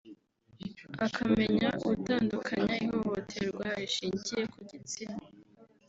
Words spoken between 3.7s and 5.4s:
rishingiye ku gitsina